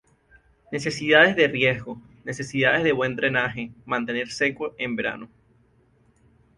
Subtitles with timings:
[0.71, 5.29] Necesidades de riego: Necesidades de buen drenaje, mantener seco en verano.